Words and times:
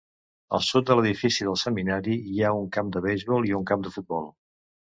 Al 0.57 0.61
sud 0.67 0.87
de 0.89 0.95
l'edifici 0.99 1.45
del 1.49 1.59
seminari 1.65 2.17
hi 2.33 2.41
ha 2.49 2.55
un 2.63 2.67
camp 2.79 2.91
de 2.99 3.05
beisbol 3.09 3.49
i 3.53 3.57
un 3.61 3.71
camp 3.73 3.87
de 3.87 3.95
futbol. 3.99 4.31